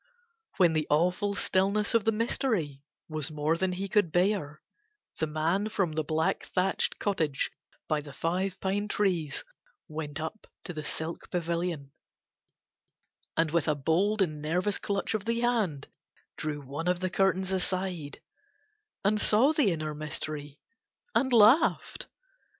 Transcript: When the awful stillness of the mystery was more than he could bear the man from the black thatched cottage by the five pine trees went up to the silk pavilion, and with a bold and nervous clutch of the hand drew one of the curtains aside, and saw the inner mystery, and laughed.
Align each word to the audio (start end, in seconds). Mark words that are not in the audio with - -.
When 0.57 0.73
the 0.73 0.87
awful 0.89 1.35
stillness 1.35 1.93
of 1.93 2.05
the 2.05 2.11
mystery 2.11 2.81
was 3.07 3.29
more 3.29 3.55
than 3.55 3.73
he 3.73 3.87
could 3.87 4.11
bear 4.11 4.59
the 5.19 5.27
man 5.27 5.69
from 5.69 5.91
the 5.91 6.03
black 6.03 6.45
thatched 6.55 6.97
cottage 6.97 7.51
by 7.87 8.01
the 8.01 8.11
five 8.11 8.59
pine 8.59 8.87
trees 8.87 9.43
went 9.87 10.19
up 10.19 10.47
to 10.63 10.73
the 10.73 10.83
silk 10.83 11.29
pavilion, 11.29 11.91
and 13.37 13.51
with 13.51 13.67
a 13.67 13.75
bold 13.75 14.23
and 14.23 14.41
nervous 14.41 14.79
clutch 14.79 15.13
of 15.13 15.25
the 15.25 15.41
hand 15.41 15.87
drew 16.35 16.61
one 16.61 16.87
of 16.87 16.99
the 16.99 17.11
curtains 17.11 17.51
aside, 17.51 18.21
and 19.05 19.21
saw 19.21 19.53
the 19.53 19.71
inner 19.71 19.93
mystery, 19.93 20.57
and 21.13 21.31
laughed. 21.31 22.07